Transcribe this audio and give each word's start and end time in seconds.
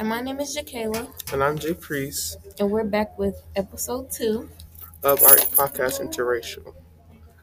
Hi, 0.00 0.06
my 0.06 0.22
name 0.22 0.40
is 0.40 0.56
Jakayla, 0.56 1.30
And 1.30 1.44
I'm 1.44 1.58
Jay 1.58 1.74
Priest 1.74 2.38
and 2.58 2.70
we're 2.70 2.84
back 2.84 3.18
with 3.18 3.42
episode 3.54 4.10
two. 4.10 4.48
of 5.02 5.22
our 5.22 5.36
podcast 5.36 6.00
Interracial. 6.00 6.72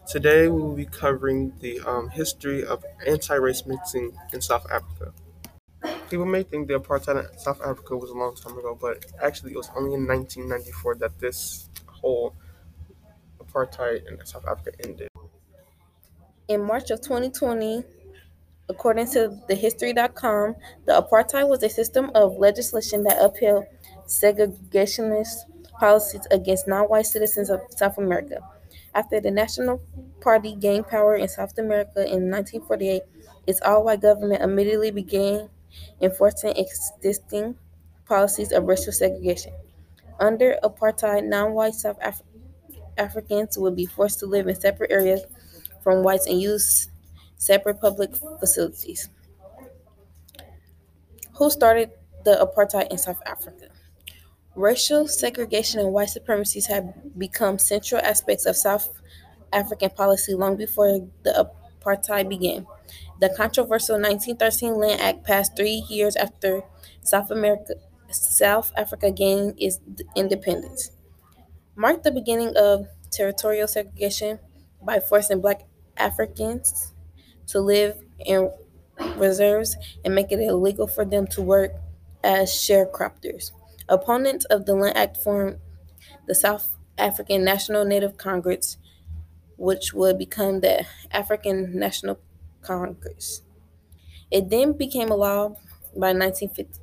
Today 0.07 0.47
we 0.47 0.59
will 0.59 0.73
be 0.75 0.87
covering 0.87 1.53
the 1.59 1.79
um, 1.81 2.09
history 2.09 2.65
of 2.65 2.83
anti-race 3.05 3.67
mixing 3.67 4.11
in 4.33 4.41
South 4.41 4.65
Africa. 4.71 5.13
People 6.09 6.25
may 6.25 6.41
think 6.41 6.67
the 6.67 6.79
apartheid 6.79 7.31
in 7.31 7.37
South 7.37 7.61
Africa 7.61 7.95
was 7.95 8.09
a 8.09 8.15
long 8.15 8.33
time 8.33 8.57
ago, 8.57 8.75
but 8.81 9.05
actually 9.21 9.51
it 9.51 9.57
was 9.57 9.69
only 9.75 9.93
in 9.93 10.07
1994 10.07 10.95
that 10.95 11.19
this 11.19 11.69
whole 11.85 12.33
apartheid 13.39 14.11
in 14.11 14.25
South 14.25 14.47
Africa 14.47 14.71
ended. 14.83 15.09
In 16.47 16.63
March 16.63 16.89
of 16.89 17.01
2020, 17.01 17.83
according 18.69 19.07
to 19.11 19.39
thehistory.com, 19.49 20.55
the 20.85 20.93
apartheid 20.93 21.47
was 21.47 21.63
a 21.63 21.69
system 21.69 22.11
of 22.15 22.37
legislation 22.37 23.03
that 23.03 23.17
upheld 23.23 23.65
segregationist 24.07 25.35
policies 25.79 26.27
against 26.31 26.67
non 26.67 26.85
white 26.85 27.05
citizens 27.05 27.49
of 27.49 27.61
South 27.69 27.97
America. 27.97 28.39
After 28.93 29.19
the 29.19 29.31
National 29.31 29.81
Party 30.21 30.55
gained 30.55 30.87
power 30.87 31.15
in 31.15 31.27
South 31.27 31.57
America 31.57 32.01
in 32.01 32.31
1948, 32.31 33.03
its 33.45 33.61
all 33.61 33.83
white 33.85 34.01
government 34.01 34.41
immediately 34.41 34.91
began 34.91 35.49
enforcing 36.01 36.55
existing 36.57 37.55
policies 38.05 38.51
of 38.51 38.63
racial 38.65 38.91
segregation. 38.91 39.53
Under 40.19 40.57
apartheid, 40.63 41.25
non 41.25 41.53
white 41.53 41.75
South 41.75 41.97
Af- 42.01 42.23
Africans 42.97 43.57
would 43.57 43.75
be 43.75 43.85
forced 43.85 44.19
to 44.19 44.25
live 44.25 44.47
in 44.47 44.59
separate 44.59 44.91
areas 44.91 45.21
from 45.83 46.03
whites 46.03 46.25
and 46.25 46.41
use 46.41 46.89
separate 47.37 47.79
public 47.79 48.15
facilities. 48.39 49.09
Who 51.33 51.49
started 51.49 51.91
the 52.25 52.35
apartheid 52.35 52.91
in 52.91 52.97
South 52.97 53.21
Africa? 53.25 53.69
Racial 54.55 55.07
segregation 55.07 55.79
and 55.79 55.93
white 55.93 56.09
supremacy 56.09 56.61
have 56.67 56.93
become 57.17 57.59
central 57.59 58.01
aspects 58.01 58.45
of 58.45 58.55
South 58.57 58.89
African 59.53 59.91
policy 59.91 60.33
long 60.33 60.55
before 60.57 61.07
the 61.23 61.51
apartheid 61.79 62.27
began. 62.27 62.65
The 63.19 63.29
controversial 63.29 63.95
1913 64.01 64.75
Land 64.75 65.01
Act 65.01 65.23
passed 65.23 65.55
three 65.55 65.85
years 65.89 66.15
after 66.15 66.63
South 67.03 67.29
America, 67.31 67.75
South 68.09 68.71
Africa 68.75 69.11
gained 69.11 69.55
its 69.57 69.79
independence, 70.15 70.91
marked 71.75 72.03
the 72.03 72.11
beginning 72.11 72.55
of 72.57 72.87
territorial 73.11 73.67
segregation 73.67 74.39
by 74.81 74.99
forcing 74.99 75.41
Black 75.41 75.63
Africans 75.97 76.93
to 77.47 77.59
live 77.59 77.97
in 78.19 78.51
reserves 79.15 79.75
and 80.03 80.15
make 80.15 80.31
it 80.31 80.39
illegal 80.39 80.87
for 80.87 81.05
them 81.05 81.27
to 81.27 81.41
work 81.41 81.73
as 82.23 82.49
sharecroppers. 82.51 83.51
Opponents 83.89 84.45
of 84.45 84.65
the 84.65 84.75
Land 84.75 84.97
Act 84.97 85.17
formed 85.17 85.57
the 86.27 86.35
South 86.35 86.75
African 86.97 87.43
National 87.43 87.85
Native 87.85 88.17
Congress, 88.17 88.77
which 89.57 89.93
would 89.93 90.17
become 90.17 90.61
the 90.61 90.85
African 91.11 91.77
National 91.79 92.19
Congress. 92.61 93.43
It 94.31 94.49
then 94.49 94.73
became 94.73 95.09
a 95.11 95.15
law 95.15 95.55
by 95.97 96.13
1950. 96.13 96.81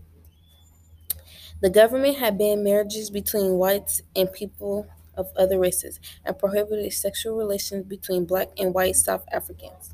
The 1.60 1.70
government 1.70 2.18
had 2.18 2.38
banned 2.38 2.62
marriages 2.64 3.10
between 3.10 3.54
whites 3.58 4.02
and 4.14 4.32
people 4.32 4.86
of 5.16 5.32
other 5.36 5.58
races 5.58 5.98
and 6.24 6.38
prohibited 6.38 6.92
sexual 6.92 7.36
relations 7.36 7.86
between 7.86 8.24
black 8.26 8.50
and 8.58 8.74
white 8.74 8.96
South 8.96 9.24
Africans. 9.32 9.93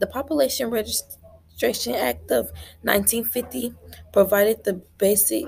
The 0.00 0.06
Population 0.06 0.70
Registration 0.70 1.94
Act 1.94 2.30
of 2.30 2.50
1950 2.82 3.74
provided 4.12 4.64
the 4.64 4.82
basic 4.96 5.46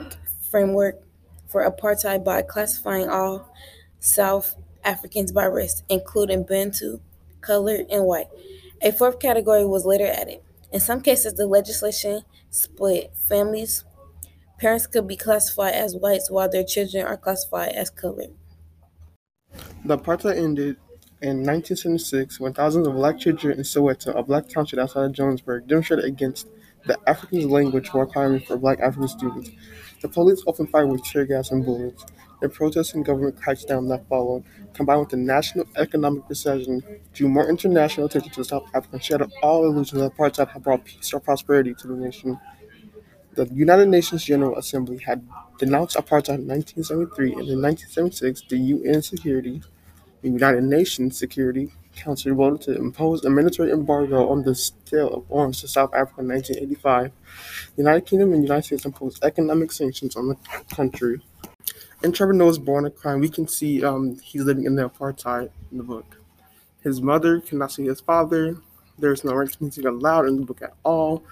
framework 0.50 1.02
for 1.48 1.68
apartheid 1.68 2.22
by 2.22 2.42
classifying 2.42 3.08
all 3.08 3.50
South 3.98 4.56
Africans 4.84 5.32
by 5.32 5.46
race, 5.46 5.82
including 5.88 6.44
Bantu, 6.44 7.00
colored, 7.40 7.86
and 7.90 8.04
white. 8.04 8.28
A 8.82 8.92
fourth 8.92 9.18
category 9.20 9.64
was 9.64 9.86
later 9.86 10.06
added. 10.06 10.40
In 10.70 10.80
some 10.80 11.00
cases, 11.00 11.32
the 11.34 11.46
legislation 11.46 12.22
split 12.50 13.16
families. 13.16 13.84
Parents 14.58 14.86
could 14.86 15.08
be 15.08 15.16
classified 15.16 15.72
as 15.72 15.96
whites 15.96 16.30
while 16.30 16.50
their 16.50 16.64
children 16.64 17.06
are 17.06 17.16
classified 17.16 17.72
as 17.72 17.88
colored. 17.88 18.34
The 19.84 19.96
apartheid 19.96 20.36
ended 20.36 20.76
in 21.22 21.44
1976 21.44 22.40
when 22.40 22.52
thousands 22.52 22.86
of 22.86 22.94
black 22.94 23.18
children 23.18 23.56
in 23.58 23.64
Soweto, 23.64 24.16
a 24.18 24.22
black 24.22 24.48
township 24.48 24.78
outside 24.78 25.04
of 25.06 25.12
Johannesburg, 25.12 25.66
demonstrated 25.68 26.04
against 26.04 26.48
the 26.86 26.98
Afrikaans 27.06 27.48
language 27.48 27.90
requirement 27.94 28.44
for 28.46 28.56
black 28.56 28.80
African 28.80 29.08
students. 29.08 29.50
The 30.00 30.08
police 30.08 30.42
opened 30.46 30.70
fire 30.70 30.86
with 30.86 31.04
tear 31.04 31.24
gas 31.24 31.52
and 31.52 31.64
bullets. 31.64 32.04
The 32.40 32.48
protests 32.48 32.94
and 32.94 33.04
government 33.04 33.36
crackdown 33.36 33.88
that 33.90 34.08
followed, 34.08 34.42
combined 34.74 35.00
with 35.00 35.10
the 35.10 35.16
national 35.16 35.66
economic 35.76 36.28
recession, 36.28 36.82
drew 37.12 37.28
more 37.28 37.48
international 37.48 38.06
attention 38.06 38.32
to 38.32 38.44
South 38.44 38.64
Africa 38.74 38.96
and 38.96 39.04
shattered 39.04 39.32
all 39.44 39.64
illusions 39.64 40.00
that 40.00 40.12
apartheid 40.16 40.48
had 40.48 40.62
brought 40.64 40.84
peace 40.84 41.12
or 41.14 41.20
prosperity 41.20 41.72
to 41.74 41.86
the 41.86 41.94
nation. 41.94 42.36
The 43.34 43.46
United 43.46 43.88
Nations 43.88 44.24
General 44.24 44.58
Assembly 44.58 44.98
had 44.98 45.26
denounced 45.58 45.96
apartheid 45.96 46.40
in 46.40 46.48
1973, 46.48 47.32
and 47.32 47.48
in 47.48 47.62
1976, 47.62 48.42
the 48.48 48.58
UN 48.58 49.02
Security, 49.02 49.62
the 50.22 50.30
United 50.30 50.62
Nations 50.62 51.18
Security 51.18 51.72
Council 51.96 52.34
voted 52.34 52.62
to 52.62 52.76
impose 52.76 53.24
a 53.24 53.30
military 53.30 53.70
embargo 53.70 54.28
on 54.28 54.42
the 54.42 54.54
sale 54.54 55.08
of 55.08 55.30
arms 55.30 55.60
to 55.60 55.68
South 55.68 55.92
Africa 55.92 56.20
in 56.22 56.28
1985. 56.28 57.12
The 57.76 57.82
United 57.82 58.06
Kingdom 58.06 58.32
and 58.32 58.42
United 58.42 58.64
States 58.64 58.84
imposed 58.84 59.22
economic 59.22 59.72
sanctions 59.72 60.16
on 60.16 60.28
the 60.28 60.36
country. 60.74 61.20
In 62.02 62.12
Trevor 62.12 62.32
Noah's 62.32 62.58
Born 62.58 62.86
a 62.86 62.90
Crime, 62.90 63.20
we 63.20 63.28
can 63.28 63.46
see 63.46 63.84
um, 63.84 64.18
he's 64.20 64.42
living 64.42 64.64
in 64.64 64.74
the 64.74 64.88
apartheid 64.88 65.50
in 65.70 65.78
the 65.78 65.84
book. 65.84 66.20
His 66.82 67.02
mother 67.02 67.40
cannot 67.40 67.72
see 67.72 67.84
his 67.84 68.00
father. 68.00 68.56
There's 68.98 69.24
no 69.24 69.40
intimacy 69.40 69.82
allowed 69.82 70.26
in 70.26 70.36
the 70.36 70.46
book 70.46 70.62
at 70.62 70.74
all. 70.84 71.24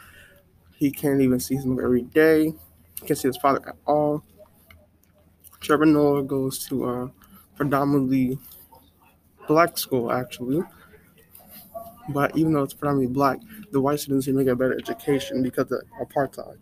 He 0.76 0.90
can't 0.90 1.20
even 1.20 1.40
see 1.40 1.56
him 1.56 1.78
every 1.82 2.02
day. 2.02 2.54
He 3.00 3.06
can't 3.06 3.18
see 3.18 3.28
his 3.28 3.36
father 3.36 3.66
at 3.66 3.76
all. 3.86 4.24
Trevor 5.60 5.86
Noah 5.86 6.22
goes 6.22 6.66
to 6.68 7.12
predominantly 7.56 8.38
black 9.50 9.76
school, 9.76 10.12
actually. 10.12 10.62
But 12.10 12.36
even 12.36 12.52
though 12.52 12.62
it's 12.62 12.72
predominantly 12.72 13.12
black, 13.12 13.40
the 13.72 13.80
white 13.80 13.98
students 13.98 14.26
seem 14.26 14.36
to 14.36 14.44
get 14.44 14.52
a 14.52 14.56
better 14.56 14.78
education 14.78 15.42
because 15.42 15.72
of 15.72 15.82
apartheid. 16.00 16.58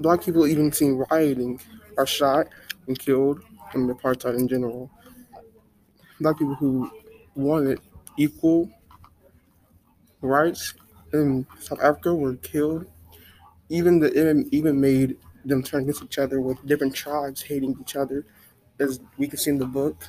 Black 0.00 0.24
people 0.24 0.48
even 0.48 0.72
seen 0.72 1.04
rioting 1.10 1.60
are 1.96 2.06
shot 2.06 2.48
and 2.88 2.98
killed 2.98 3.40
in 3.74 3.86
apartheid 3.88 4.36
in 4.36 4.48
general. 4.48 4.90
Black 6.20 6.38
people 6.38 6.56
who 6.56 6.90
wanted 7.36 7.78
equal 8.16 8.68
rights 10.22 10.74
in 11.12 11.46
South 11.60 11.80
Africa 11.80 12.12
were 12.12 12.34
killed. 12.34 12.84
Even 13.68 14.00
the 14.00 14.10
even 14.50 14.80
made 14.80 15.16
them 15.44 15.62
turn 15.62 15.82
against 15.82 16.02
each 16.02 16.18
other 16.18 16.40
with 16.40 16.66
different 16.66 16.96
tribes 16.96 17.42
hating 17.42 17.76
each 17.80 17.94
other. 17.94 18.26
As 18.80 18.98
we 19.18 19.28
can 19.28 19.38
see 19.38 19.50
in 19.50 19.58
the 19.58 19.66
book, 19.66 20.04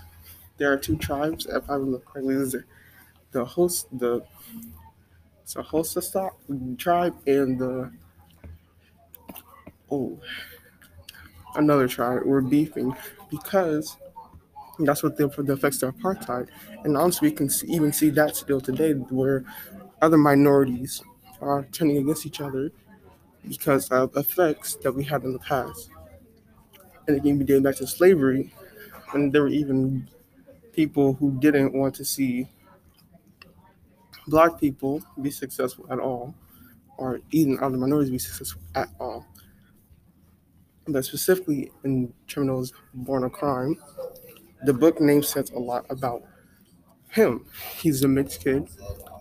there 0.58 0.72
are 0.72 0.78
two 0.78 0.98
tribes, 0.98 1.46
if 1.46 1.70
I 1.70 1.74
remember 1.74 2.00
correctly. 2.00 2.36
There's 2.36 2.56
the, 3.32 3.46
host 3.46 3.88
the 3.98 4.24
a 5.56 5.64
Xhosa 5.64 6.78
tribe 6.78 7.16
and 7.28 7.60
the 7.60 7.92
oh 9.90 10.20
another 11.56 11.88
tribe 11.88 12.24
were 12.24 12.42
beefing 12.42 12.96
because 13.30 13.98
that's 14.80 15.04
what 15.04 15.18
the, 15.18 15.28
the 15.28 15.54
effects 15.54 15.84
of 15.84 15.94
apartheid. 15.96 16.48
And 16.84 16.98
honestly, 16.98 17.30
we 17.30 17.36
can 17.36 17.50
see, 17.50 17.68
even 17.68 17.92
see 17.92 18.10
that 18.12 18.36
still 18.36 18.62
today, 18.62 18.94
where 18.94 19.44
other 20.02 20.18
minorities 20.18 21.04
are 21.42 21.66
turning 21.72 21.98
against 21.98 22.26
each 22.26 22.42
other 22.42 22.72
because 23.48 23.90
of 23.90 24.16
effects 24.16 24.76
that 24.76 24.92
we 24.94 25.04
had 25.04 25.24
in 25.24 25.34
the 25.34 25.40
past. 25.40 25.90
And 27.08 27.22
can 27.22 27.38
be 27.38 27.46
dating 27.46 27.64
back 27.64 27.76
to 27.78 27.88
slavery, 27.88 28.54
and 29.14 29.34
there 29.34 29.42
were 29.42 29.50
even 29.50 30.08
people 30.74 31.14
who 31.14 31.38
didn't 31.40 31.74
want 31.74 31.96
to 31.96 32.06
see 32.06 32.48
black 34.28 34.60
people 34.60 35.02
be 35.22 35.32
successful 35.32 35.86
at 35.92 36.00
all, 36.00 36.34
or 36.98 37.20
even 37.32 37.58
other 37.62 37.78
minorities 37.78 38.12
be 38.12 38.20
successful 38.20 38.62
at 38.76 38.90
all. 39.00 39.26
But 40.88 41.06
specifically 41.06 41.72
in 41.84 42.14
Criminals 42.32 42.74
Born 42.94 43.24
a 43.24 43.30
Crime, 43.30 43.78
the 44.64 44.74
book 44.74 45.02
name 45.02 45.24
says 45.24 45.50
a 45.52 45.60
lot 45.60 45.86
about 45.90 46.24
him. 47.10 47.46
He's 47.78 48.04
a 48.04 48.08
mixed 48.08 48.44
kid. 48.44 48.70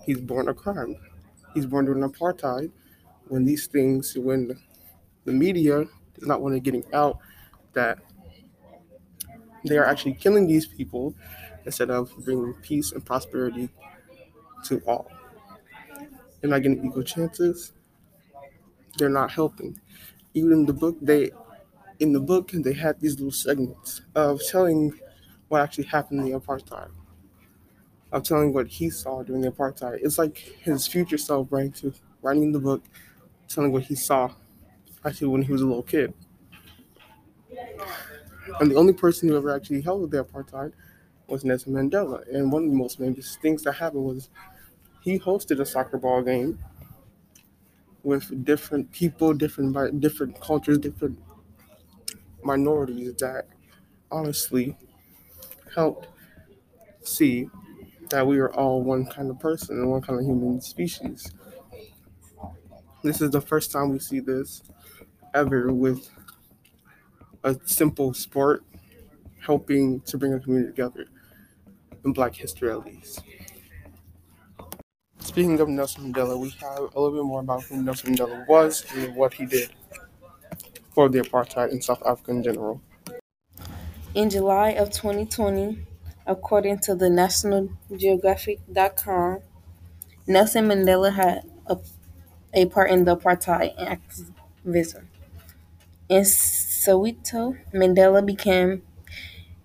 He's 0.04 0.20
born 0.20 0.48
a 0.48 0.54
crime. 0.54 0.96
He's 1.54 1.66
born 1.66 1.86
during 1.86 2.02
apartheid. 2.02 2.70
When 3.28 3.44
these 3.44 3.66
things, 3.66 4.16
when 4.16 4.58
the 5.24 5.32
media 5.32 5.84
does 6.14 6.26
not 6.26 6.40
want 6.40 6.54
to 6.54 6.60
getting 6.60 6.84
out 6.92 7.18
that 7.72 7.98
they 9.64 9.78
are 9.78 9.84
actually 9.86 10.14
killing 10.14 10.46
these 10.46 10.66
people 10.66 11.14
instead 11.64 11.90
of 11.90 12.12
bringing 12.24 12.54
peace 12.62 12.92
and 12.92 13.04
prosperity 13.04 13.68
to 14.64 14.80
all. 14.86 15.10
They're 16.40 16.50
not 16.50 16.62
getting 16.62 16.84
equal 16.84 17.02
chances. 17.02 17.72
They're 18.98 19.08
not 19.08 19.32
helping. 19.32 19.80
even 20.34 20.52
in 20.52 20.66
the 20.66 20.72
book 20.74 20.96
they 21.02 21.30
in 22.00 22.12
the 22.12 22.20
book 22.20 22.50
they 22.52 22.72
had 22.74 23.00
these 23.00 23.16
little 23.16 23.32
segments 23.32 24.02
of 24.14 24.40
telling 24.46 24.94
what 25.48 25.62
actually 25.62 25.84
happened 25.86 26.20
in 26.20 26.32
the 26.32 26.38
apartheid 26.40 26.90
of 28.12 28.22
telling 28.24 28.52
what 28.52 28.66
he 28.66 28.90
saw 28.90 29.22
during 29.22 29.42
the 29.42 29.50
apartheid 29.50 29.98
it's 30.02 30.18
like 30.18 30.36
his 30.38 30.86
future 30.86 31.18
self 31.18 31.46
writing 31.50 31.72
to 31.72 31.92
writing 32.22 32.52
the 32.52 32.58
book 32.58 32.82
telling 33.48 33.72
what 33.72 33.84
he 33.84 33.94
saw 33.94 34.30
actually 35.04 35.28
when 35.28 35.42
he 35.42 35.52
was 35.52 35.62
a 35.62 35.66
little 35.66 35.82
kid 35.82 36.14
and 38.60 38.70
the 38.70 38.76
only 38.76 38.92
person 38.92 39.28
who 39.28 39.36
ever 39.36 39.50
actually 39.54 39.82
held 39.82 40.10
the 40.10 40.24
apartheid 40.24 40.72
was 41.28 41.44
Nelson 41.44 41.72
Mandela. 41.74 42.26
And 42.34 42.50
one 42.52 42.64
of 42.64 42.70
the 42.70 42.76
most 42.76 42.98
famous 42.98 43.36
things 43.36 43.62
that 43.64 43.72
happened 43.74 44.04
was 44.04 44.30
he 45.02 45.18
hosted 45.18 45.60
a 45.60 45.66
soccer 45.66 45.98
ball 45.98 46.22
game 46.22 46.58
with 48.02 48.44
different 48.44 48.90
people, 48.92 49.34
different 49.34 50.00
different 50.00 50.40
cultures, 50.40 50.78
different 50.78 51.18
minorities 52.42 53.14
that 53.16 53.46
honestly 54.10 54.76
helped 55.74 56.08
see 57.02 57.48
that 58.10 58.26
we 58.26 58.38
are 58.38 58.52
all 58.54 58.82
one 58.82 59.06
kind 59.06 59.30
of 59.30 59.38
person 59.40 59.78
and 59.78 59.90
one 59.90 60.02
kind 60.02 60.18
of 60.20 60.26
human 60.26 60.60
species. 60.60 61.32
This 63.02 63.20
is 63.20 63.30
the 63.30 63.40
first 63.40 63.70
time 63.72 63.90
we 63.90 63.98
see 63.98 64.20
this 64.20 64.62
ever 65.34 65.72
with 65.72 66.10
a 67.42 67.56
simple 67.64 68.12
sport 68.14 68.64
helping 69.40 70.00
to 70.00 70.18
bring 70.18 70.34
a 70.34 70.40
community 70.40 70.70
together 70.70 71.06
in 72.04 72.12
Black 72.12 72.34
history 72.34 72.70
at 72.70 72.84
least. 72.84 73.22
Speaking 75.18 75.60
of 75.60 75.68
Nelson 75.68 76.12
Mandela, 76.12 76.38
we 76.38 76.50
have 76.60 76.78
a 76.78 77.00
little 77.00 77.12
bit 77.12 77.24
more 77.24 77.40
about 77.40 77.62
who 77.64 77.82
Nelson 77.82 78.14
Mandela 78.14 78.46
was 78.48 78.84
and 78.94 79.14
what 79.14 79.34
he 79.34 79.46
did 79.46 79.70
for 80.92 81.08
the 81.08 81.20
apartheid 81.20 81.70
in 81.70 81.80
South 81.80 82.02
Africa 82.04 82.32
in 82.32 82.42
general. 82.42 82.80
In 84.14 84.28
July 84.28 84.70
of 84.70 84.90
2020, 84.90 85.86
according 86.26 86.80
to 86.80 86.94
the 86.94 87.08
National 87.08 87.70
Geographic.com, 87.94 89.38
Nelson 90.26 90.66
Mandela 90.66 91.12
had 91.12 91.48
a, 91.66 91.78
a 92.54 92.66
part 92.66 92.90
in 92.90 93.04
the 93.04 93.16
apartheid 93.16 93.74
activism. 93.78 95.08
In 96.10 96.24
Soweto, 96.24 97.56
Mandela 97.72 98.24
became 98.26 98.82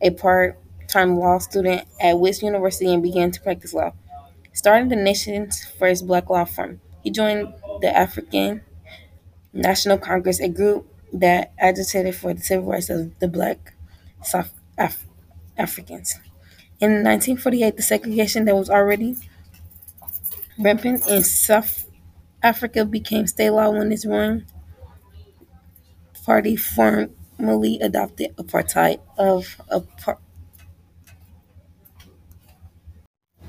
a 0.01 0.11
part 0.11 0.59
time 0.87 1.17
law 1.19 1.39
student 1.39 1.87
at 2.01 2.19
Wits 2.19 2.43
University 2.43 2.93
and 2.93 3.03
began 3.03 3.31
to 3.31 3.41
practice 3.41 3.73
law. 3.73 3.93
Starting 4.53 4.89
the 4.89 4.95
nation's 4.97 5.65
first 5.65 6.07
black 6.07 6.29
law 6.29 6.45
firm, 6.45 6.81
he 7.03 7.11
joined 7.11 7.53
the 7.81 7.95
African 7.95 8.61
National 9.53 9.97
Congress, 9.99 10.39
a 10.41 10.49
group 10.49 10.87
that 11.13 11.53
agitated 11.59 12.15
for 12.15 12.33
the 12.33 12.41
civil 12.41 12.71
rights 12.71 12.89
of 12.89 13.17
the 13.19 13.27
black 13.27 13.75
South 14.23 14.53
Af- 14.77 15.07
Africans. 15.57 16.19
In 16.81 17.03
1948, 17.03 17.77
the 17.77 17.83
segregation 17.83 18.45
that 18.45 18.55
was 18.55 18.69
already 18.69 19.17
rampant 20.59 21.07
in 21.07 21.23
South 21.23 21.85
Africa 22.43 22.85
became 22.85 23.27
state 23.27 23.51
law 23.51 23.69
when 23.69 23.91
its 23.91 24.05
ruling 24.05 24.45
party 26.25 26.55
formally 26.55 27.79
adopted 27.81 28.35
apartheid 28.37 28.99
of 29.17 29.61
apart. 29.69 30.19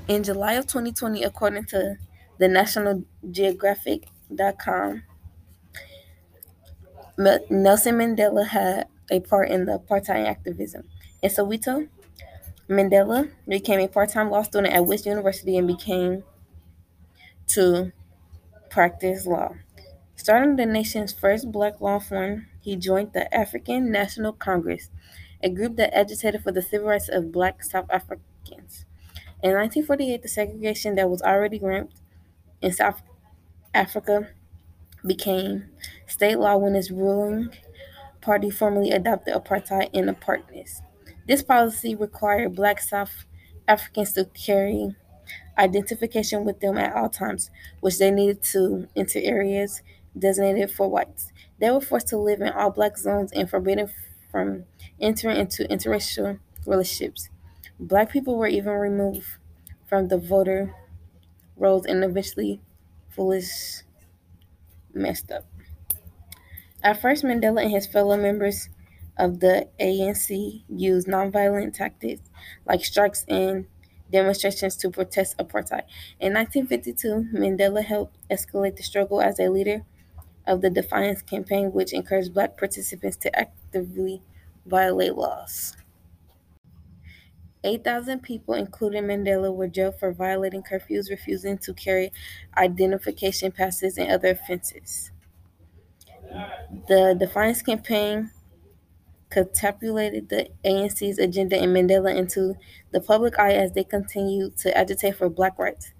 In 0.07 0.23
July 0.23 0.53
of 0.53 0.67
2020, 0.67 1.23
according 1.23 1.65
to 1.65 1.97
the 2.37 2.47
National 2.47 3.03
Geographic.com, 3.29 5.03
Nelson 7.17 7.95
Mandela 7.97 8.47
had 8.47 8.87
a 9.09 9.19
part 9.21 9.49
in 9.49 9.65
the 9.65 9.79
apartheid 9.79 10.27
activism. 10.27 10.83
In 11.21 11.29
Soweto, 11.29 11.89
Mandela 12.69 13.31
became 13.47 13.79
a 13.79 13.87
part-time 13.87 14.29
law 14.29 14.43
student 14.43 14.73
at 14.73 14.85
Wits 14.85 15.05
University 15.05 15.57
and 15.57 15.67
became 15.67 16.23
to 17.47 17.91
practice 18.69 19.25
law. 19.25 19.55
Starting 20.17 20.55
the 20.55 20.65
nation's 20.65 21.13
first 21.13 21.51
black 21.51 21.79
law 21.79 21.99
firm, 21.99 22.47
he 22.59 22.75
joined 22.75 23.13
the 23.13 23.33
African 23.33 23.91
National 23.91 24.33
Congress, 24.33 24.89
a 25.43 25.49
group 25.49 25.75
that 25.75 25.95
agitated 25.95 26.41
for 26.41 26.51
the 26.51 26.61
civil 26.61 26.87
rights 26.87 27.07
of 27.07 27.31
black 27.31 27.63
South 27.63 27.85
Africans. 27.91 28.85
In 29.43 29.53
1948, 29.53 30.23
the 30.23 30.27
segregation 30.27 30.95
that 30.95 31.07
was 31.07 31.21
already 31.21 31.59
rampant 31.59 32.01
in 32.63 32.73
South 32.73 33.03
Africa 33.75 34.29
became 35.05 35.69
state 36.07 36.39
law 36.39 36.57
when 36.57 36.75
its 36.75 36.89
ruling 36.89 37.51
party 38.19 38.49
formally 38.49 38.89
adopted 38.89 39.35
apartheid 39.35 39.91
and 39.93 40.09
apartness. 40.09 40.81
This 41.27 41.43
policy 41.43 41.93
required 41.93 42.55
black 42.55 42.81
South 42.81 43.25
Africans 43.67 44.13
to 44.13 44.25
carry 44.25 44.95
identification 45.59 46.43
with 46.43 46.59
them 46.59 46.75
at 46.77 46.95
all 46.95 47.09
times, 47.09 47.51
which 47.81 47.99
they 47.99 48.09
needed 48.09 48.41
to 48.41 48.87
enter 48.95 49.19
areas 49.21 49.83
designated 50.17 50.71
for 50.71 50.89
whites. 50.89 51.31
They 51.59 51.69
were 51.71 51.81
forced 51.81 52.07
to 52.09 52.17
live 52.17 52.41
in 52.41 52.49
all 52.49 52.71
black 52.71 52.97
zones 52.97 53.31
and 53.31 53.49
forbidden 53.49 53.89
from 54.31 54.65
entering 54.99 55.37
into 55.37 55.63
interracial 55.65 56.39
relationships. 56.65 57.29
Black 57.79 58.11
people 58.11 58.37
were 58.37 58.47
even 58.47 58.73
removed 58.73 59.25
from 59.87 60.07
the 60.07 60.17
voter 60.17 60.75
rolls 61.55 61.85
and 61.85 62.03
eventually 62.03 62.61
foolish 63.09 63.83
messed 64.93 65.31
up. 65.31 65.45
At 66.83 67.01
first, 67.01 67.23
Mandela 67.23 67.63
and 67.63 67.71
his 67.71 67.87
fellow 67.87 68.17
members 68.17 68.69
of 69.17 69.39
the 69.39 69.67
ANC 69.79 70.63
used 70.69 71.07
nonviolent 71.07 71.73
tactics 71.73 72.21
like 72.65 72.85
strikes 72.85 73.25
and 73.27 73.65
demonstrations 74.11 74.75
to 74.77 74.89
protest 74.89 75.37
apartheid. 75.37 75.83
In 76.19 76.33
1952, 76.33 77.29
Mandela 77.33 77.83
helped 77.83 78.17
escalate 78.29 78.77
the 78.77 78.83
struggle 78.83 79.21
as 79.21 79.39
a 79.39 79.49
leader 79.49 79.83
of 80.47 80.61
the 80.61 80.69
Defiance 80.69 81.21
Campaign, 81.21 81.71
which 81.71 81.93
encouraged 81.93 82.33
black 82.33 82.57
participants 82.57 83.17
to 83.17 83.39
actively 83.39 84.21
violate 84.65 85.15
laws. 85.15 85.75
8,000 87.63 88.21
people, 88.21 88.53
including 88.53 89.03
Mandela, 89.03 89.53
were 89.53 89.67
jailed 89.67 89.99
for 89.99 90.11
violating 90.11 90.63
curfews, 90.63 91.09
refusing 91.09 91.57
to 91.59 91.73
carry 91.73 92.11
identification 92.57 93.51
passes, 93.51 93.97
and 93.97 94.09
other 94.09 94.29
offenses. 94.29 95.11
The 96.87 97.15
Defiance 97.19 97.61
Campaign 97.61 98.31
catapulted 99.29 100.29
the 100.29 100.47
ANC's 100.63 101.19
agenda 101.19 101.57
and 101.57 101.75
Mandela 101.75 102.15
into 102.15 102.55
the 102.91 103.01
public 103.01 103.37
eye 103.39 103.53
as 103.53 103.73
they 103.73 103.83
continued 103.83 104.57
to 104.57 104.77
agitate 104.77 105.17
for 105.17 105.29
black 105.29 105.59
rights. 105.59 105.91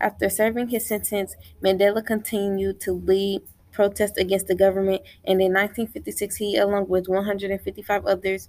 After 0.00 0.28
serving 0.28 0.68
his 0.68 0.86
sentence, 0.86 1.34
Mandela 1.62 2.04
continued 2.04 2.80
to 2.82 2.92
lead 2.92 3.42
protests 3.76 4.16
against 4.16 4.46
the 4.46 4.54
government, 4.54 5.02
and 5.26 5.40
in 5.42 5.52
1956, 5.52 6.36
he, 6.36 6.56
along 6.56 6.88
with 6.88 7.08
155 7.08 8.06
others, 8.06 8.48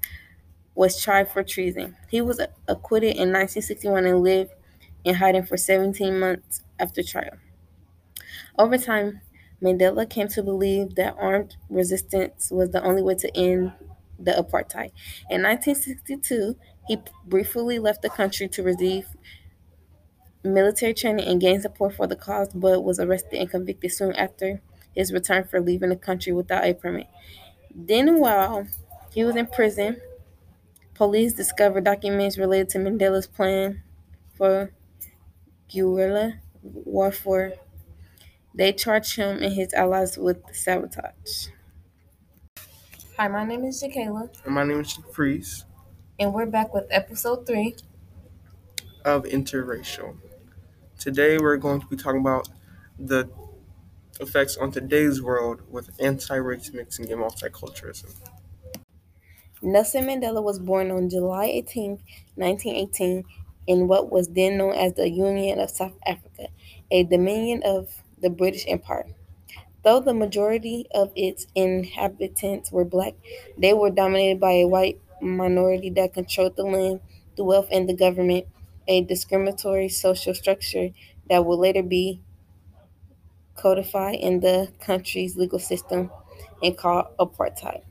was 0.74 1.04
tried 1.04 1.30
for 1.30 1.44
treason. 1.44 1.98
He 2.10 2.22
was 2.22 2.40
acquitted 2.70 3.18
in 3.18 3.34
1961 3.34 4.06
and 4.06 4.24
lived 4.24 4.52
in 5.04 5.16
hiding 5.16 5.46
for 5.46 5.58
17 5.58 6.18
months 6.18 6.64
after 6.80 7.04
trial. 7.04 7.36
Over 8.58 8.78
time, 8.78 9.20
Mandela 9.62 10.10
came 10.10 10.30
to 10.30 10.42
believe 10.42 10.96
that 10.96 11.16
armed 11.20 11.58
resistance 11.70 12.50
was 12.50 12.70
the 12.70 12.82
only 12.82 13.02
way 13.02 13.16
to 13.16 13.38
end 13.38 13.74
the 14.18 14.32
apartheid. 14.32 14.92
In 15.30 15.44
1962, 15.44 16.56
he 16.88 17.00
briefly 17.26 17.80
left 17.80 18.02
the 18.02 18.10
country 18.10 18.48
to 18.48 18.64
receive 18.64 19.08
military 20.42 20.94
training 20.94 21.28
and 21.28 21.42
gain 21.42 21.60
support 21.60 21.96
for 21.96 22.08
the 22.08 22.16
cause, 22.16 22.50
but 22.54 22.82
was 22.82 22.98
arrested 22.98 23.40
and 23.40 23.50
convicted 23.50 23.92
soon 23.92 24.16
after 24.16 24.62
his 24.96 25.14
return 25.14 25.44
for 25.46 25.60
leaving 25.62 25.90
the 25.90 25.96
country 25.96 26.34
without 26.34 26.64
a 26.66 26.74
permit. 26.74 27.08
Then, 27.74 28.20
while 28.20 28.68
he 29.12 29.24
was 29.24 29.36
in 29.36 29.48
prison, 29.48 30.02
police 30.96 31.34
discovered 31.34 31.86
documents 31.86 32.38
related 32.38 32.70
to 32.70 32.80
Mandela's 32.80 33.28
plan 33.28 33.84
for 34.36 34.72
guerrilla 35.74 36.42
warfare. 36.64 37.54
They 38.54 38.74
charged 38.74 39.16
him 39.16 39.42
and 39.42 39.54
his 39.54 39.74
allies 39.74 40.18
with 40.18 40.44
sabotage. 40.54 41.48
Hi, 43.18 43.28
my 43.28 43.44
name 43.46 43.66
is 43.66 43.84
Jakayla. 43.84 44.30
And 44.46 44.56
my 44.56 44.64
name 44.64 44.80
is 44.80 44.94
Freeze. 45.14 45.66
And 46.20 46.34
we're 46.34 46.46
back 46.46 46.74
with 46.74 46.86
episode 46.92 47.46
three 47.48 47.76
of 49.06 49.24
Interracial. 49.24 50.18
Today 51.00 51.38
we're 51.38 51.58
going 51.58 51.82
to 51.82 51.88
be 51.88 51.96
talking 51.98 52.22
about 52.22 52.50
the 53.00 53.30
effects 54.20 54.58
on 54.58 54.72
today's 54.72 55.22
world 55.22 55.62
with 55.70 55.90
anti-race 56.00 56.72
mixing 56.74 57.12
and 57.12 57.22
multiculturalism. 57.22 58.14
Nelson 59.62 60.06
Mandela 60.06 60.42
was 60.44 60.60
born 60.60 60.92
on 60.92 61.10
July 61.10 61.46
18, 61.46 62.00
1918, 62.36 63.24
in 63.66 63.88
what 63.88 64.12
was 64.12 64.30
then 64.30 64.58
known 64.58 64.74
as 64.76 64.94
the 64.94 65.10
Union 65.10 65.60
of 65.60 65.70
South 65.70 65.98
Africa, 66.06 66.48
a 66.92 67.04
dominion 67.04 67.62
of 67.66 68.04
the 68.20 68.30
British 68.30 68.66
Empire. 68.68 69.08
Though 69.84 70.00
the 70.00 70.14
majority 70.14 70.88
of 70.94 71.12
its 71.16 71.48
inhabitants 71.56 72.72
were 72.72 72.86
black, 72.86 73.16
they 73.58 73.74
were 73.74 73.90
dominated 73.90 74.40
by 74.40 74.54
a 74.54 74.68
white 74.68 75.00
minority 75.22 75.90
that 75.92 76.14
controlled 76.14 76.56
the 76.56 76.64
land, 76.64 77.02
the 77.36 77.44
wealth, 77.44 77.68
and 77.72 77.88
the 77.88 77.96
government, 77.96 78.48
a 78.88 79.02
discriminatory 79.02 79.90
social 79.90 80.34
structure 80.34 80.90
that 81.30 81.46
would 81.46 81.60
later 81.60 81.84
be 81.84 82.22
codified 83.58 84.16
in 84.20 84.42
the 84.42 84.72
country's 84.80 85.38
legal 85.38 85.60
system 85.60 86.12
and 86.64 86.78
called 86.78 87.08
apartheid. 87.20 87.84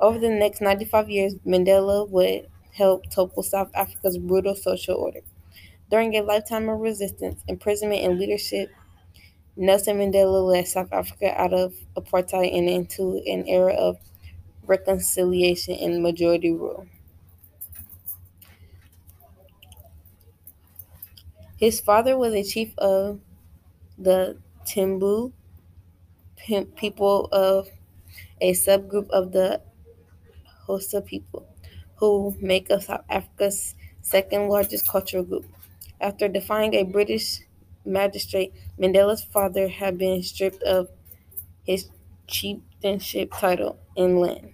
Over 0.00 0.18
the 0.18 0.30
next 0.30 0.60
95 0.62 1.10
years, 1.10 1.34
Mandela 1.46 2.08
would 2.08 2.48
help 2.72 3.10
topple 3.10 3.42
South 3.42 3.70
Africa's 3.74 4.18
brutal 4.18 4.54
social 4.56 4.96
order. 4.96 5.20
During 5.90 6.14
a 6.16 6.22
lifetime 6.22 6.68
of 6.68 6.80
resistance, 6.80 7.42
imprisonment, 7.48 8.02
and 8.02 8.18
leadership, 8.18 8.70
Nelson 9.56 9.98
Mandela 9.98 10.46
led 10.46 10.68
South 10.68 10.92
Africa 10.92 11.34
out 11.40 11.52
of 11.52 11.74
apartheid 11.96 12.56
and 12.56 12.68
into 12.68 13.22
an 13.26 13.48
era 13.48 13.74
of 13.74 13.98
reconciliation 14.66 15.74
and 15.76 16.02
majority 16.02 16.52
rule. 16.52 16.86
His 21.56 21.80
father 21.80 22.16
was 22.16 22.32
a 22.32 22.44
chief 22.44 22.78
of 22.78 23.20
the 23.98 24.38
Tembu 24.66 25.32
people 26.76 27.28
of 27.32 27.68
a 28.40 28.52
subgroup 28.52 29.08
of 29.10 29.32
the 29.32 29.60
Xhosa 30.66 31.04
people, 31.04 31.46
who 31.96 32.36
make 32.40 32.70
up 32.70 32.82
South 32.82 33.04
Africa's 33.08 33.74
second 34.02 34.48
largest 34.48 34.88
cultural 34.88 35.24
group. 35.24 35.46
After 36.00 36.28
defying 36.28 36.74
a 36.74 36.82
British 36.82 37.40
magistrate, 37.84 38.52
Mandela's 38.78 39.24
father 39.24 39.68
had 39.68 39.98
been 39.98 40.22
stripped 40.22 40.62
of 40.62 40.88
his 41.64 41.88
chieftainship 42.26 43.32
title 43.32 43.78
and 43.96 44.18
land. 44.20 44.53